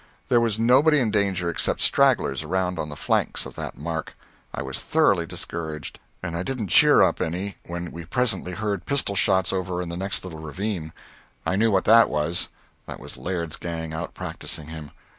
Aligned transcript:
There 0.29 0.41
was 0.41 0.57
nobody 0.57 0.99
in 0.99 1.11
danger 1.11 1.47
except 1.47 1.79
stragglers 1.79 2.41
around 2.41 2.79
on 2.79 2.89
the 2.89 2.95
flanks 2.95 3.45
of 3.45 3.53
that 3.53 3.77
mark. 3.77 4.15
I 4.51 4.63
was 4.63 4.79
thoroughly 4.79 5.27
discouraged, 5.27 5.99
and 6.23 6.35
I 6.35 6.41
didn't 6.41 6.69
cheer 6.69 7.03
up 7.03 7.21
any 7.21 7.57
when 7.67 7.91
we 7.91 8.05
presently 8.05 8.53
heard 8.53 8.87
pistol 8.87 9.13
shots 9.15 9.53
over 9.53 9.79
in 9.79 9.89
the 9.89 9.95
next 9.97 10.23
little 10.23 10.39
ravine. 10.39 10.91
I 11.45 11.55
knew 11.55 11.69
what 11.69 11.85
that 11.85 12.09
was 12.09 12.49
that 12.87 12.99
was 12.99 13.15
Laird's 13.15 13.57
gang 13.57 13.93
out 13.93 14.15
practising 14.15 14.69
him. 14.69 14.89